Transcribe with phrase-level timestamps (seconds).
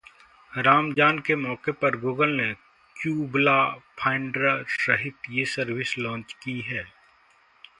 [0.51, 2.53] रमजान के मौके पर गूगल ने
[2.95, 3.57] Qibla
[3.99, 6.83] Finder सहित ये सर्विस लॉन्च की है